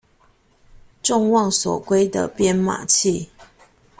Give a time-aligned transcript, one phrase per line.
[1.03, 3.29] 眾望所歸的編碼器